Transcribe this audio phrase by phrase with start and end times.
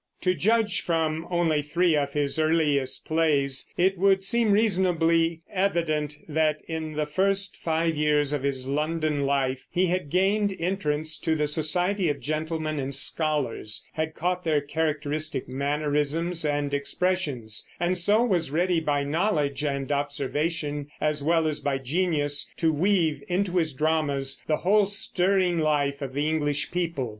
[0.21, 6.59] To judge from only three of his earliest plays it would seem reasonably evident that
[6.67, 11.45] in the first five years of his London life he had gained entrance to the
[11.45, 18.49] society of gentlemen and scholars, had caught their characteristic mannerisms and expressions, and so was
[18.49, 24.41] ready by knowledge and observation as well as by genius to weave into his dramas
[24.47, 27.09] the whole stirring life of the English people.